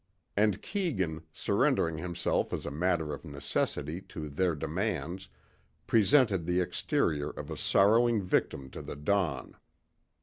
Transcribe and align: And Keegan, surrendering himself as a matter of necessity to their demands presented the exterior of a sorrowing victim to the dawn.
And 0.35 0.63
Keegan, 0.63 1.21
surrendering 1.31 1.99
himself 1.99 2.53
as 2.53 2.65
a 2.65 2.71
matter 2.71 3.13
of 3.13 3.23
necessity 3.23 4.01
to 4.09 4.29
their 4.29 4.55
demands 4.55 5.29
presented 5.85 6.47
the 6.47 6.59
exterior 6.59 7.29
of 7.29 7.51
a 7.51 7.55
sorrowing 7.55 8.23
victim 8.23 8.71
to 8.71 8.81
the 8.81 8.95
dawn. 8.95 9.57